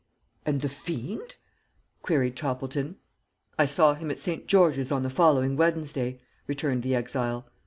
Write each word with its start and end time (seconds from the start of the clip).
"And 0.47 0.61
the 0.61 0.67
fiend?" 0.69 1.35
queried 2.01 2.35
Toppleton. 2.35 2.95
"I 3.59 3.67
saw 3.67 3.93
him 3.93 4.09
at 4.09 4.19
St. 4.19 4.47
George's 4.47 4.91
on 4.91 5.03
the 5.03 5.11
following 5.11 5.55
Wednesday," 5.55 6.19
returned 6.47 6.81
the 6.81 6.95
exile. 6.95 7.47